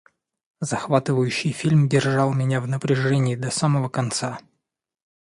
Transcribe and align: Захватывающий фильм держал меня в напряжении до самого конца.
Захватывающий 0.61 1.51
фильм 1.51 1.87
держал 1.87 2.33
меня 2.33 2.59
в 2.59 2.65
напряжении 2.67 3.35
до 3.35 3.51
самого 3.51 3.87
конца. 3.87 4.39